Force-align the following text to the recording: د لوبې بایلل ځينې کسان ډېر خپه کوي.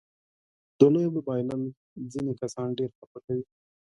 د 0.77 0.79
لوبې 0.93 1.21
بایلل 1.27 1.63
ځينې 2.11 2.33
کسان 2.41 2.67
ډېر 2.77 2.89
خپه 2.97 3.17
کوي. 3.25 3.43